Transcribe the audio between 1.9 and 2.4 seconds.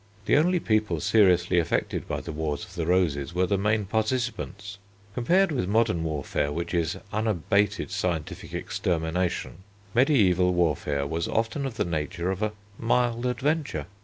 by the